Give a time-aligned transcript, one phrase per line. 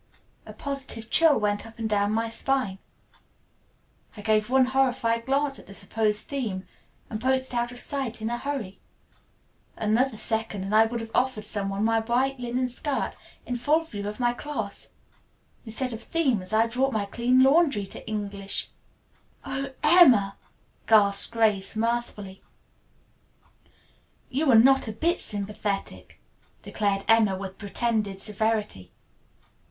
[0.47, 2.79] A positive chill went up and down my spine.
[4.17, 6.65] I gave one horrified glance at the supposed theme
[7.07, 8.79] and poked it out of sight in a hurry.
[9.77, 13.83] Another second and I would have offered some one my white linen skirt in full
[13.83, 14.89] view of my class.
[15.67, 18.71] Instead of themes I had brought my clean laundry to English
[19.45, 20.35] IV." "Oh, Emma!"
[20.87, 22.41] gasped Grace mirthfully.
[24.31, 26.19] "You're not a bit sympathetic,"
[26.63, 28.91] declared Emma with pretended severity.